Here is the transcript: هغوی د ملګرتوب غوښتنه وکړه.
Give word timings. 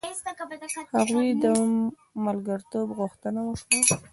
هغوی 0.97 1.29
د 1.43 1.45
ملګرتوب 2.25 2.87
غوښتنه 2.99 3.39
وکړه. 3.45 3.63